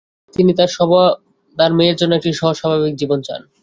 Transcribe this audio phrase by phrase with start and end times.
[0.33, 0.51] তিনি
[1.57, 3.41] তাঁর মেয়ের জন্যে একটি সহজ স্বাভাবিক জীবন চান।